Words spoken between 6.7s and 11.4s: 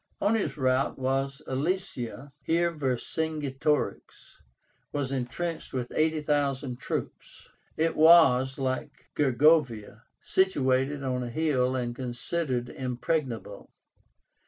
troops. It was, like Gergovia, situated on a